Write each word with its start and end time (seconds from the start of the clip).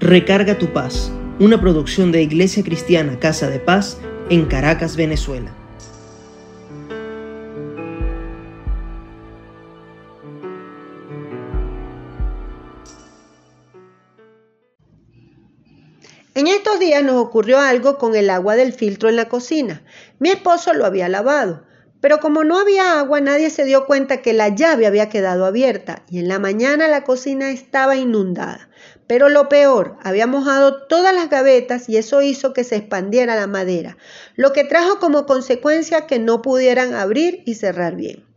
Recarga 0.00 0.56
tu 0.56 0.72
paz, 0.72 1.12
una 1.40 1.60
producción 1.60 2.10
de 2.10 2.22
Iglesia 2.22 2.64
Cristiana 2.64 3.18
Casa 3.18 3.50
de 3.50 3.60
Paz 3.60 3.98
en 4.30 4.46
Caracas, 4.46 4.96
Venezuela. 4.96 5.54
En 16.34 16.46
estos 16.46 16.80
días 16.80 17.04
nos 17.04 17.16
ocurrió 17.16 17.60
algo 17.60 17.98
con 17.98 18.16
el 18.16 18.30
agua 18.30 18.56
del 18.56 18.72
filtro 18.72 19.10
en 19.10 19.16
la 19.16 19.28
cocina. 19.28 19.82
Mi 20.18 20.30
esposo 20.30 20.72
lo 20.72 20.86
había 20.86 21.10
lavado, 21.10 21.62
pero 22.00 22.18
como 22.18 22.44
no 22.44 22.58
había 22.58 22.98
agua, 22.98 23.20
nadie 23.20 23.50
se 23.50 23.64
dio 23.64 23.86
cuenta 23.86 24.22
que 24.22 24.32
la 24.32 24.48
llave 24.48 24.86
había 24.86 25.08
quedado 25.08 25.44
abierta 25.44 26.02
y 26.08 26.18
en 26.18 26.28
la 26.28 26.38
mañana 26.38 26.88
la 26.88 27.04
cocina 27.04 27.50
estaba 27.50 27.96
inundada. 27.96 28.68
Pero 29.06 29.28
lo 29.28 29.48
peor, 29.48 29.96
había 30.02 30.26
mojado 30.26 30.86
todas 30.86 31.14
las 31.14 31.28
gavetas 31.28 31.88
y 31.88 31.96
eso 31.96 32.22
hizo 32.22 32.52
que 32.52 32.64
se 32.64 32.76
expandiera 32.76 33.34
la 33.34 33.46
madera, 33.46 33.96
lo 34.36 34.52
que 34.52 34.64
trajo 34.64 34.98
como 34.98 35.26
consecuencia 35.26 36.06
que 36.06 36.18
no 36.18 36.42
pudieran 36.42 36.94
abrir 36.94 37.42
y 37.44 37.56
cerrar 37.56 37.96
bien. 37.96 38.29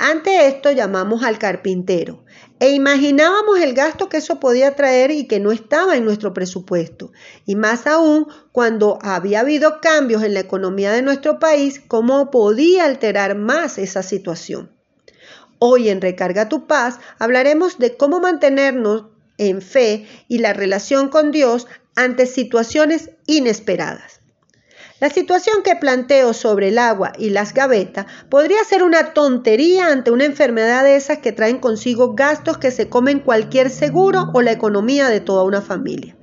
Ante 0.00 0.46
esto 0.46 0.70
llamamos 0.70 1.24
al 1.24 1.38
carpintero 1.38 2.24
e 2.60 2.70
imaginábamos 2.70 3.58
el 3.58 3.74
gasto 3.74 4.08
que 4.08 4.18
eso 4.18 4.38
podía 4.38 4.76
traer 4.76 5.10
y 5.10 5.26
que 5.26 5.40
no 5.40 5.50
estaba 5.50 5.96
en 5.96 6.04
nuestro 6.04 6.32
presupuesto. 6.32 7.10
Y 7.46 7.56
más 7.56 7.84
aún 7.88 8.28
cuando 8.52 9.00
había 9.02 9.40
habido 9.40 9.80
cambios 9.80 10.22
en 10.22 10.34
la 10.34 10.40
economía 10.40 10.92
de 10.92 11.02
nuestro 11.02 11.40
país, 11.40 11.80
cómo 11.88 12.30
podía 12.30 12.84
alterar 12.84 13.34
más 13.34 13.76
esa 13.76 14.04
situación. 14.04 14.70
Hoy 15.58 15.88
en 15.88 16.00
Recarga 16.00 16.48
tu 16.48 16.68
Paz 16.68 17.00
hablaremos 17.18 17.78
de 17.78 17.96
cómo 17.96 18.20
mantenernos 18.20 19.06
en 19.36 19.62
fe 19.62 20.06
y 20.28 20.38
la 20.38 20.52
relación 20.52 21.08
con 21.08 21.32
Dios 21.32 21.66
ante 21.96 22.26
situaciones 22.26 23.10
inesperadas. 23.26 24.17
La 25.00 25.10
situación 25.10 25.62
que 25.62 25.76
planteo 25.76 26.34
sobre 26.34 26.68
el 26.68 26.78
agua 26.78 27.12
y 27.16 27.30
las 27.30 27.54
gavetas 27.54 28.06
podría 28.28 28.64
ser 28.64 28.82
una 28.82 29.14
tontería 29.14 29.92
ante 29.92 30.10
una 30.10 30.24
enfermedad 30.24 30.82
de 30.82 30.96
esas 30.96 31.18
que 31.18 31.30
traen 31.30 31.58
consigo 31.58 32.14
gastos 32.14 32.58
que 32.58 32.72
se 32.72 32.88
comen 32.88 33.20
cualquier 33.20 33.70
seguro 33.70 34.30
o 34.34 34.42
la 34.42 34.50
economía 34.50 35.08
de 35.08 35.20
toda 35.20 35.44
una 35.44 35.62
familia. 35.62 36.17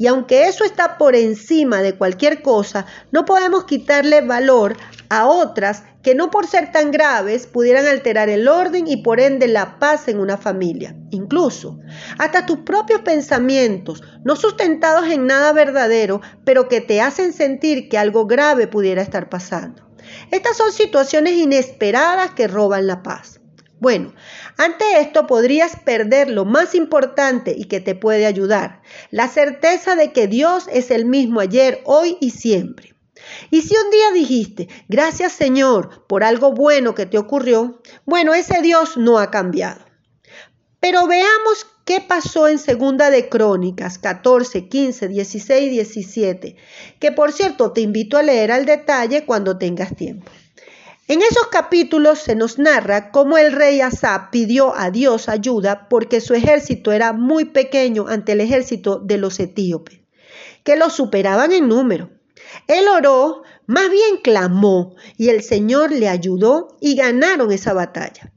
Y 0.00 0.06
aunque 0.06 0.48
eso 0.48 0.64
está 0.64 0.96
por 0.96 1.14
encima 1.14 1.82
de 1.82 1.94
cualquier 1.94 2.40
cosa, 2.40 2.86
no 3.12 3.26
podemos 3.26 3.64
quitarle 3.64 4.22
valor 4.22 4.78
a 5.10 5.26
otras 5.26 5.82
que 6.02 6.14
no 6.14 6.30
por 6.30 6.46
ser 6.46 6.72
tan 6.72 6.90
graves 6.90 7.46
pudieran 7.46 7.84
alterar 7.84 8.30
el 8.30 8.48
orden 8.48 8.88
y 8.88 9.02
por 9.02 9.20
ende 9.20 9.46
la 9.46 9.78
paz 9.78 10.08
en 10.08 10.18
una 10.18 10.38
familia. 10.38 10.96
Incluso 11.10 11.80
hasta 12.16 12.46
tus 12.46 12.60
propios 12.60 13.02
pensamientos, 13.02 14.02
no 14.24 14.36
sustentados 14.36 15.06
en 15.10 15.26
nada 15.26 15.52
verdadero, 15.52 16.22
pero 16.46 16.66
que 16.66 16.80
te 16.80 17.02
hacen 17.02 17.34
sentir 17.34 17.90
que 17.90 17.98
algo 17.98 18.26
grave 18.26 18.68
pudiera 18.68 19.02
estar 19.02 19.28
pasando. 19.28 19.82
Estas 20.30 20.56
son 20.56 20.72
situaciones 20.72 21.34
inesperadas 21.34 22.30
que 22.30 22.48
roban 22.48 22.86
la 22.86 23.02
paz. 23.02 23.39
Bueno, 23.80 24.12
ante 24.58 25.00
esto 25.00 25.26
podrías 25.26 25.74
perder 25.74 26.28
lo 26.28 26.44
más 26.44 26.74
importante 26.74 27.54
y 27.56 27.64
que 27.64 27.80
te 27.80 27.94
puede 27.94 28.26
ayudar, 28.26 28.82
la 29.10 29.26
certeza 29.26 29.96
de 29.96 30.12
que 30.12 30.26
Dios 30.26 30.68
es 30.70 30.90
el 30.90 31.06
mismo 31.06 31.40
ayer, 31.40 31.80
hoy 31.84 32.18
y 32.20 32.30
siempre. 32.30 32.94
Y 33.50 33.62
si 33.62 33.74
un 33.74 33.90
día 33.90 34.12
dijiste, 34.12 34.68
gracias 34.88 35.32
Señor 35.32 36.06
por 36.06 36.24
algo 36.24 36.52
bueno 36.52 36.94
que 36.94 37.06
te 37.06 37.16
ocurrió, 37.16 37.80
bueno, 38.04 38.34
ese 38.34 38.60
Dios 38.60 38.98
no 38.98 39.18
ha 39.18 39.30
cambiado. 39.30 39.80
Pero 40.78 41.06
veamos 41.06 41.66
qué 41.86 42.00
pasó 42.00 42.48
en 42.48 42.58
Segunda 42.58 43.10
de 43.10 43.30
Crónicas 43.30 43.98
14, 43.98 44.68
15, 44.68 45.08
16 45.08 45.62
y 45.62 45.70
17, 45.70 46.56
que 46.98 47.12
por 47.12 47.32
cierto 47.32 47.72
te 47.72 47.80
invito 47.80 48.18
a 48.18 48.22
leer 48.22 48.52
al 48.52 48.66
detalle 48.66 49.24
cuando 49.24 49.56
tengas 49.56 49.96
tiempo. 49.96 50.30
En 51.10 51.22
esos 51.22 51.48
capítulos 51.48 52.20
se 52.20 52.36
nos 52.36 52.60
narra 52.60 53.10
cómo 53.10 53.36
el 53.36 53.50
rey 53.50 53.80
Asa 53.80 54.28
pidió 54.30 54.78
a 54.78 54.92
Dios 54.92 55.28
ayuda 55.28 55.88
porque 55.88 56.20
su 56.20 56.34
ejército 56.34 56.92
era 56.92 57.12
muy 57.12 57.46
pequeño 57.46 58.06
ante 58.06 58.30
el 58.30 58.40
ejército 58.40 59.00
de 59.00 59.16
los 59.16 59.40
etíopes, 59.40 60.02
que 60.62 60.76
lo 60.76 60.88
superaban 60.88 61.50
en 61.50 61.66
número. 61.66 62.10
Él 62.68 62.86
oró, 62.86 63.42
más 63.66 63.90
bien 63.90 64.18
clamó, 64.22 64.94
y 65.16 65.30
el 65.30 65.42
Señor 65.42 65.90
le 65.90 66.08
ayudó 66.08 66.76
y 66.80 66.94
ganaron 66.94 67.50
esa 67.50 67.72
batalla. 67.72 68.32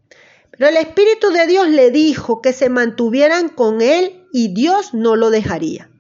Pero 0.50 0.68
el 0.68 0.78
Espíritu 0.78 1.30
de 1.30 1.46
Dios 1.46 1.68
le 1.68 1.92
dijo 1.92 2.42
que 2.42 2.54
se 2.54 2.70
mantuvieran 2.70 3.50
con 3.50 3.82
él 3.82 4.26
y 4.34 4.52
Dios 4.52 4.96
no 4.96 5.16
lo 5.16 5.30
dejaría. 5.30 5.92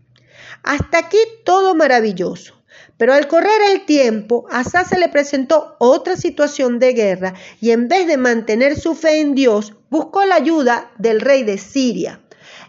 Hasta 0.63 0.97
aquí 0.97 1.19
todo 1.45 1.75
maravilloso. 1.75 2.62
Pero 2.97 3.13
al 3.13 3.27
correr 3.27 3.61
el 3.71 3.85
tiempo, 3.85 4.45
a 4.51 4.59
Asa 4.59 4.85
se 4.85 4.99
le 4.99 5.09
presentó 5.09 5.75
otra 5.79 6.15
situación 6.15 6.79
de 6.79 6.93
guerra 6.93 7.33
y 7.59 7.71
en 7.71 7.87
vez 7.87 8.07
de 8.07 8.17
mantener 8.17 8.79
su 8.79 8.95
fe 8.95 9.19
en 9.19 9.33
Dios, 9.33 9.73
buscó 9.89 10.25
la 10.25 10.35
ayuda 10.35 10.91
del 10.97 11.19
rey 11.21 11.43
de 11.43 11.57
Siria 11.57 12.21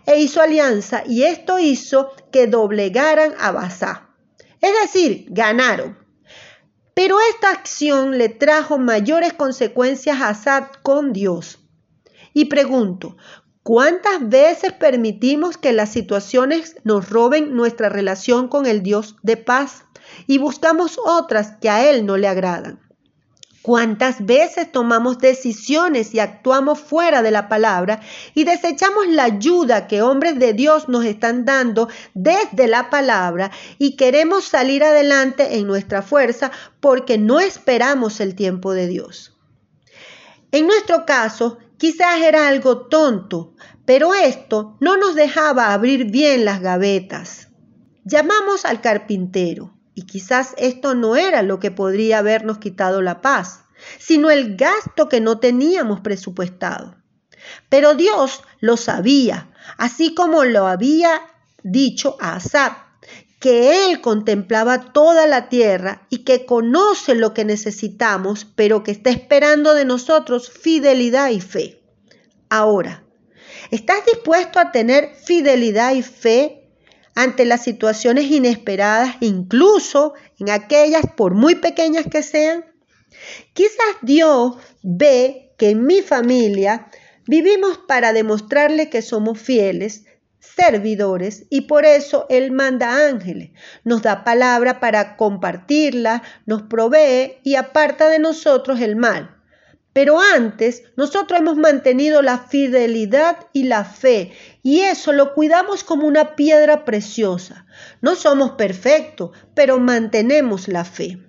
e 0.06 0.20
hizo 0.20 0.40
alianza 0.40 1.02
y 1.06 1.24
esto 1.24 1.58
hizo 1.58 2.10
que 2.30 2.46
doblegaran 2.46 3.34
a 3.38 3.52
Basá. 3.52 4.10
Es 4.60 4.72
decir, 4.82 5.26
ganaron. 5.28 5.98
Pero 6.94 7.16
esta 7.30 7.50
acción 7.50 8.18
le 8.18 8.28
trajo 8.28 8.78
mayores 8.78 9.32
consecuencias 9.32 10.20
a 10.20 10.28
Assad 10.30 10.64
con 10.82 11.12
Dios. 11.12 11.58
Y 12.32 12.46
pregunto, 12.46 13.16
¿cuántas 13.62 14.28
veces 14.28 14.72
permitimos 14.72 15.58
que 15.58 15.72
las 15.72 15.90
situaciones 15.90 16.76
nos 16.84 17.10
roben 17.10 17.54
nuestra 17.54 17.88
relación 17.88 18.48
con 18.48 18.66
el 18.66 18.82
Dios 18.82 19.16
de 19.22 19.36
paz 19.36 19.84
y 20.26 20.38
buscamos 20.38 20.98
otras 21.04 21.56
que 21.60 21.68
a 21.68 21.88
Él 21.90 22.06
no 22.06 22.16
le 22.16 22.28
agradan? 22.28 22.84
¿Cuántas 23.64 24.26
veces 24.26 24.70
tomamos 24.70 25.20
decisiones 25.20 26.12
y 26.12 26.20
actuamos 26.20 26.78
fuera 26.78 27.22
de 27.22 27.30
la 27.30 27.48
palabra 27.48 28.02
y 28.34 28.44
desechamos 28.44 29.08
la 29.08 29.24
ayuda 29.24 29.86
que 29.86 30.02
hombres 30.02 30.38
de 30.38 30.52
Dios 30.52 30.90
nos 30.90 31.06
están 31.06 31.46
dando 31.46 31.88
desde 32.12 32.68
la 32.68 32.90
palabra 32.90 33.50
y 33.78 33.96
queremos 33.96 34.44
salir 34.44 34.84
adelante 34.84 35.56
en 35.56 35.66
nuestra 35.66 36.02
fuerza 36.02 36.52
porque 36.80 37.16
no 37.16 37.40
esperamos 37.40 38.20
el 38.20 38.34
tiempo 38.34 38.74
de 38.74 38.86
Dios? 38.86 39.34
En 40.52 40.66
nuestro 40.66 41.06
caso, 41.06 41.56
quizás 41.78 42.20
era 42.20 42.48
algo 42.48 42.88
tonto, 42.88 43.54
pero 43.86 44.12
esto 44.12 44.76
no 44.80 44.98
nos 44.98 45.14
dejaba 45.14 45.72
abrir 45.72 46.10
bien 46.10 46.44
las 46.44 46.60
gavetas. 46.60 47.48
Llamamos 48.04 48.66
al 48.66 48.82
carpintero 48.82 49.73
y 49.94 50.02
quizás 50.02 50.54
esto 50.58 50.94
no 50.94 51.16
era 51.16 51.42
lo 51.42 51.60
que 51.60 51.70
podría 51.70 52.18
habernos 52.18 52.58
quitado 52.58 53.02
la 53.02 53.20
paz, 53.20 53.64
sino 53.98 54.30
el 54.30 54.56
gasto 54.56 55.08
que 55.08 55.20
no 55.20 55.38
teníamos 55.38 56.00
presupuestado. 56.00 56.96
Pero 57.68 57.94
Dios 57.94 58.42
lo 58.60 58.76
sabía, 58.76 59.52
así 59.76 60.14
como 60.14 60.44
lo 60.44 60.66
había 60.66 61.22
dicho 61.62 62.16
a 62.20 62.36
Asap, 62.36 62.78
que 63.38 63.84
Él 63.84 64.00
contemplaba 64.00 64.92
toda 64.92 65.26
la 65.26 65.50
tierra 65.50 66.06
y 66.08 66.24
que 66.24 66.46
conoce 66.46 67.14
lo 67.14 67.34
que 67.34 67.44
necesitamos, 67.44 68.46
pero 68.46 68.82
que 68.82 68.90
está 68.90 69.10
esperando 69.10 69.74
de 69.74 69.84
nosotros 69.84 70.50
fidelidad 70.50 71.28
y 71.28 71.42
fe. 71.42 71.82
Ahora, 72.48 73.04
¿estás 73.70 74.06
dispuesto 74.06 74.58
a 74.58 74.72
tener 74.72 75.14
fidelidad 75.14 75.92
y 75.94 76.02
fe 76.02 76.63
ante 77.14 77.44
las 77.44 77.62
situaciones 77.62 78.24
inesperadas, 78.24 79.16
incluso 79.20 80.14
en 80.38 80.50
aquellas 80.50 81.04
por 81.16 81.34
muy 81.34 81.54
pequeñas 81.56 82.06
que 82.10 82.22
sean? 82.22 82.64
Quizás 83.52 83.96
Dios 84.02 84.56
ve 84.82 85.54
que 85.56 85.70
en 85.70 85.84
mi 85.84 86.02
familia 86.02 86.88
vivimos 87.26 87.78
para 87.78 88.12
demostrarle 88.12 88.90
que 88.90 89.02
somos 89.02 89.38
fieles, 89.38 90.04
servidores 90.40 91.46
y 91.50 91.62
por 91.62 91.84
eso 91.84 92.26
Él 92.28 92.52
manda 92.52 93.08
ángeles, 93.08 93.50
nos 93.82 94.02
da 94.02 94.24
palabra 94.24 94.80
para 94.80 95.16
compartirla, 95.16 96.22
nos 96.46 96.62
provee 96.62 97.38
y 97.42 97.54
aparta 97.54 98.08
de 98.08 98.18
nosotros 98.18 98.80
el 98.80 98.96
mal. 98.96 99.36
Pero 99.94 100.20
antes 100.20 100.82
nosotros 100.96 101.40
hemos 101.40 101.56
mantenido 101.56 102.20
la 102.20 102.38
fidelidad 102.38 103.46
y 103.52 103.62
la 103.62 103.84
fe 103.84 104.32
y 104.62 104.80
eso 104.80 105.12
lo 105.12 105.32
cuidamos 105.34 105.84
como 105.84 106.06
una 106.08 106.34
piedra 106.34 106.84
preciosa. 106.84 107.64
No 108.02 108.16
somos 108.16 108.50
perfectos, 108.52 109.30
pero 109.54 109.78
mantenemos 109.78 110.66
la 110.66 110.84
fe. 110.84 111.20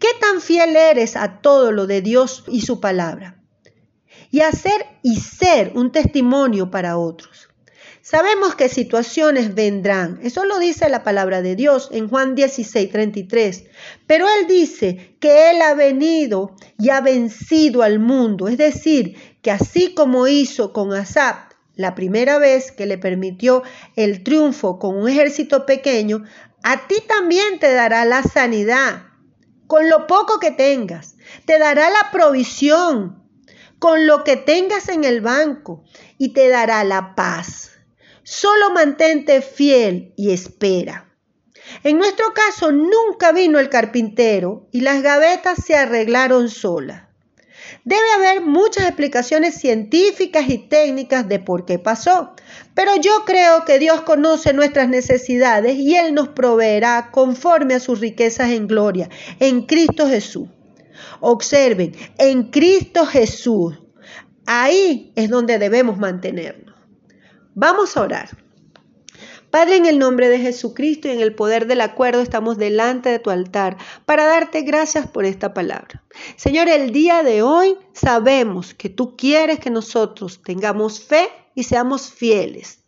¿Qué 0.00 0.08
tan 0.20 0.40
fiel 0.40 0.74
eres 0.74 1.16
a 1.16 1.40
todo 1.40 1.70
lo 1.70 1.86
de 1.86 2.02
Dios 2.02 2.44
y 2.48 2.62
su 2.62 2.80
palabra? 2.80 3.40
Y 4.32 4.40
hacer 4.40 4.84
y 5.04 5.20
ser 5.20 5.70
un 5.76 5.92
testimonio 5.92 6.72
para 6.72 6.98
otros. 6.98 7.48
Sabemos 8.08 8.54
que 8.54 8.68
situaciones 8.68 9.56
vendrán. 9.56 10.20
Eso 10.22 10.44
lo 10.44 10.60
dice 10.60 10.88
la 10.88 11.02
palabra 11.02 11.42
de 11.42 11.56
Dios 11.56 11.88
en 11.90 12.08
Juan 12.08 12.36
16, 12.36 12.92
33. 12.92 13.64
Pero 14.06 14.28
Él 14.28 14.46
dice 14.46 15.16
que 15.18 15.50
Él 15.50 15.60
ha 15.60 15.74
venido 15.74 16.54
y 16.78 16.90
ha 16.90 17.00
vencido 17.00 17.82
al 17.82 17.98
mundo. 17.98 18.46
Es 18.46 18.58
decir, 18.58 19.16
que 19.42 19.50
así 19.50 19.92
como 19.92 20.28
hizo 20.28 20.72
con 20.72 20.92
Asap, 20.92 21.54
la 21.74 21.96
primera 21.96 22.38
vez 22.38 22.70
que 22.70 22.86
le 22.86 22.96
permitió 22.96 23.64
el 23.96 24.22
triunfo 24.22 24.78
con 24.78 24.96
un 24.96 25.08
ejército 25.08 25.66
pequeño, 25.66 26.22
a 26.62 26.86
ti 26.86 27.02
también 27.08 27.58
te 27.58 27.72
dará 27.72 28.04
la 28.04 28.22
sanidad, 28.22 29.06
con 29.66 29.90
lo 29.90 30.06
poco 30.06 30.38
que 30.38 30.52
tengas, 30.52 31.16
te 31.44 31.58
dará 31.58 31.90
la 31.90 32.12
provisión, 32.12 33.20
con 33.80 34.06
lo 34.06 34.22
que 34.22 34.36
tengas 34.36 34.88
en 34.90 35.02
el 35.02 35.22
banco, 35.22 35.82
y 36.18 36.34
te 36.34 36.48
dará 36.48 36.84
la 36.84 37.16
paz. 37.16 37.72
Solo 38.28 38.70
mantente 38.70 39.40
fiel 39.40 40.12
y 40.16 40.32
espera. 40.32 41.14
En 41.84 41.96
nuestro 41.96 42.34
caso 42.34 42.72
nunca 42.72 43.30
vino 43.30 43.60
el 43.60 43.68
carpintero 43.68 44.66
y 44.72 44.80
las 44.80 45.00
gavetas 45.00 45.64
se 45.64 45.76
arreglaron 45.76 46.48
solas. 46.48 47.04
Debe 47.84 48.02
haber 48.16 48.40
muchas 48.40 48.86
explicaciones 48.86 49.54
científicas 49.54 50.48
y 50.48 50.58
técnicas 50.58 51.28
de 51.28 51.38
por 51.38 51.66
qué 51.66 51.78
pasó, 51.78 52.34
pero 52.74 52.96
yo 52.96 53.24
creo 53.24 53.64
que 53.64 53.78
Dios 53.78 54.00
conoce 54.00 54.52
nuestras 54.52 54.88
necesidades 54.88 55.76
y 55.76 55.94
Él 55.94 56.12
nos 56.12 56.30
proveerá 56.30 57.12
conforme 57.12 57.74
a 57.74 57.80
sus 57.80 58.00
riquezas 58.00 58.50
en 58.50 58.66
gloria, 58.66 59.08
en 59.38 59.66
Cristo 59.66 60.08
Jesús. 60.08 60.48
Observen, 61.20 61.94
en 62.18 62.50
Cristo 62.50 63.06
Jesús, 63.06 63.78
ahí 64.46 65.12
es 65.14 65.30
donde 65.30 65.60
debemos 65.60 65.96
mantenernos. 65.96 66.65
Vamos 67.58 67.96
a 67.96 68.02
orar. 68.02 68.36
Padre, 69.50 69.76
en 69.76 69.86
el 69.86 69.98
nombre 69.98 70.28
de 70.28 70.38
Jesucristo 70.38 71.08
y 71.08 71.12
en 71.12 71.20
el 71.20 71.34
poder 71.34 71.66
del 71.66 71.80
acuerdo 71.80 72.20
estamos 72.20 72.58
delante 72.58 73.08
de 73.08 73.18
tu 73.18 73.30
altar 73.30 73.78
para 74.04 74.26
darte 74.26 74.60
gracias 74.60 75.08
por 75.08 75.24
esta 75.24 75.54
palabra. 75.54 76.04
Señor, 76.36 76.68
el 76.68 76.92
día 76.92 77.22
de 77.22 77.40
hoy 77.40 77.78
sabemos 77.94 78.74
que 78.74 78.90
tú 78.90 79.16
quieres 79.16 79.58
que 79.58 79.70
nosotros 79.70 80.42
tengamos 80.42 81.00
fe 81.00 81.30
y 81.54 81.62
seamos 81.62 82.10
fieles 82.10 82.80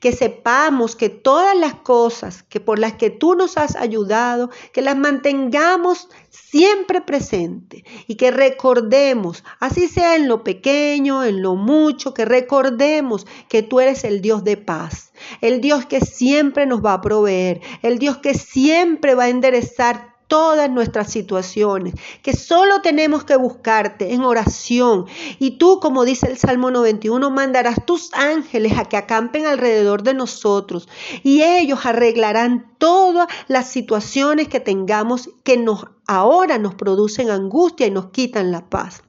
que 0.00 0.12
sepamos 0.12 0.96
que 0.96 1.08
todas 1.08 1.56
las 1.56 1.74
cosas 1.74 2.42
que 2.42 2.60
por 2.60 2.78
las 2.78 2.94
que 2.94 3.10
tú 3.10 3.34
nos 3.34 3.56
has 3.56 3.76
ayudado, 3.76 4.50
que 4.72 4.82
las 4.82 4.96
mantengamos 4.96 6.08
siempre 6.28 7.00
presente 7.00 7.84
y 8.06 8.16
que 8.16 8.30
recordemos, 8.30 9.44
así 9.58 9.88
sea 9.88 10.16
en 10.16 10.28
lo 10.28 10.42
pequeño, 10.42 11.24
en 11.24 11.42
lo 11.42 11.54
mucho, 11.54 12.14
que 12.14 12.24
recordemos 12.24 13.26
que 13.48 13.62
tú 13.62 13.80
eres 13.80 14.04
el 14.04 14.20
Dios 14.20 14.44
de 14.44 14.56
paz, 14.56 15.12
el 15.40 15.60
Dios 15.60 15.86
que 15.86 16.00
siempre 16.00 16.66
nos 16.66 16.84
va 16.84 16.94
a 16.94 17.00
proveer, 17.00 17.60
el 17.82 17.98
Dios 17.98 18.18
que 18.18 18.34
siempre 18.34 19.14
va 19.14 19.24
a 19.24 19.28
enderezar 19.28 20.10
todas 20.30 20.70
nuestras 20.70 21.10
situaciones, 21.10 21.92
que 22.22 22.34
solo 22.34 22.80
tenemos 22.80 23.24
que 23.24 23.36
buscarte 23.36 24.14
en 24.14 24.22
oración. 24.22 25.06
Y 25.40 25.58
tú, 25.58 25.80
como 25.80 26.04
dice 26.04 26.28
el 26.28 26.38
Salmo 26.38 26.70
91, 26.70 27.30
mandarás 27.30 27.84
tus 27.84 28.14
ángeles 28.14 28.78
a 28.78 28.84
que 28.84 28.96
acampen 28.96 29.44
alrededor 29.44 30.04
de 30.04 30.14
nosotros 30.14 30.88
y 31.24 31.42
ellos 31.42 31.84
arreglarán 31.84 32.72
todas 32.78 33.26
las 33.48 33.68
situaciones 33.68 34.46
que 34.46 34.60
tengamos 34.60 35.28
que 35.42 35.58
nos 35.58 35.84
ahora 36.06 36.58
nos 36.58 36.74
producen 36.74 37.30
angustia 37.30 37.86
y 37.86 37.90
nos 37.90 38.06
quitan 38.10 38.52
la 38.52 38.70
paz. 38.70 39.02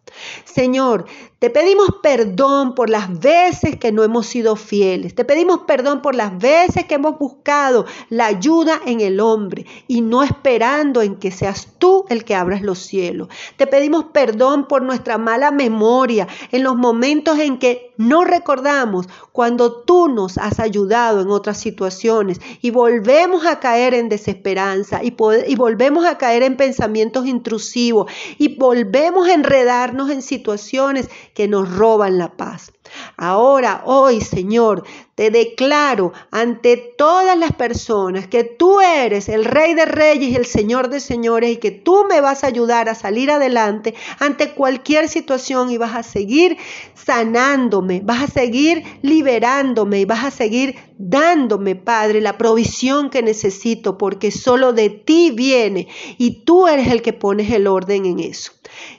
Señor, 0.45 1.05
te 1.39 1.49
pedimos 1.49 1.87
perdón 2.03 2.75
por 2.75 2.89
las 2.89 3.19
veces 3.19 3.77
que 3.77 3.91
no 3.91 4.03
hemos 4.03 4.27
sido 4.27 4.55
fieles. 4.55 5.15
Te 5.15 5.25
pedimos 5.25 5.61
perdón 5.61 6.01
por 6.01 6.13
las 6.13 6.37
veces 6.37 6.85
que 6.85 6.95
hemos 6.95 7.17
buscado 7.17 7.85
la 8.09 8.27
ayuda 8.27 8.79
en 8.85 9.01
el 9.01 9.19
hombre 9.19 9.65
y 9.87 10.01
no 10.01 10.23
esperando 10.23 11.01
en 11.01 11.15
que 11.15 11.31
seas 11.31 11.67
tú 11.79 12.05
el 12.09 12.25
que 12.25 12.35
abras 12.35 12.61
los 12.61 12.79
cielos. 12.79 13.27
Te 13.57 13.65
pedimos 13.65 14.05
perdón 14.13 14.67
por 14.67 14.83
nuestra 14.83 15.17
mala 15.17 15.51
memoria 15.51 16.27
en 16.51 16.63
los 16.63 16.75
momentos 16.75 17.39
en 17.39 17.57
que 17.57 17.91
no 17.97 18.23
recordamos 18.23 19.07
cuando 19.31 19.81
tú 19.81 20.07
nos 20.07 20.37
has 20.37 20.59
ayudado 20.59 21.21
en 21.21 21.29
otras 21.29 21.59
situaciones 21.59 22.39
y 22.61 22.71
volvemos 22.71 23.45
a 23.45 23.59
caer 23.59 23.93
en 23.93 24.09
desesperanza 24.09 25.03
y, 25.03 25.15
y 25.47 25.55
volvemos 25.55 26.05
a 26.05 26.17
caer 26.17 26.43
en 26.43 26.57
pensamientos 26.57 27.27
intrusivos 27.27 28.11
y 28.37 28.57
volvemos 28.57 29.27
a 29.27 29.33
enredarnos 29.33 30.00
en 30.09 30.21
situaciones 30.21 31.09
que 31.33 31.47
nos 31.47 31.73
roban 31.73 32.17
la 32.17 32.35
paz. 32.35 32.71
Ahora, 33.17 33.83
hoy, 33.85 34.21
Señor, 34.21 34.83
te 35.15 35.29
declaro 35.29 36.13
ante 36.31 36.77
todas 36.77 37.37
las 37.37 37.53
personas 37.53 38.27
que 38.27 38.43
tú 38.43 38.81
eres 38.81 39.29
el 39.29 39.45
Rey 39.45 39.75
de 39.75 39.85
Reyes 39.85 40.31
y 40.31 40.35
el 40.35 40.45
Señor 40.45 40.89
de 40.89 40.99
Señores 40.99 41.51
y 41.51 41.57
que 41.57 41.71
tú 41.71 42.05
me 42.09 42.21
vas 42.21 42.43
a 42.43 42.47
ayudar 42.47 42.89
a 42.89 42.95
salir 42.95 43.31
adelante 43.31 43.93
ante 44.19 44.53
cualquier 44.53 45.07
situación 45.07 45.69
y 45.69 45.77
vas 45.77 45.95
a 45.95 46.03
seguir 46.03 46.57
sanándome, 46.95 48.01
vas 48.03 48.23
a 48.23 48.27
seguir 48.27 48.83
liberándome 49.01 49.99
y 49.99 50.05
vas 50.05 50.25
a 50.25 50.31
seguir 50.31 50.75
dándome, 50.97 51.75
Padre, 51.75 52.21
la 52.21 52.37
provisión 52.37 53.09
que 53.09 53.21
necesito 53.21 53.97
porque 53.97 54.31
solo 54.31 54.73
de 54.73 54.89
ti 54.89 55.31
viene 55.31 55.87
y 56.17 56.43
tú 56.43 56.67
eres 56.67 56.87
el 56.87 57.01
que 57.01 57.13
pones 57.13 57.51
el 57.51 57.67
orden 57.67 58.05
en 58.05 58.19
eso. 58.19 58.53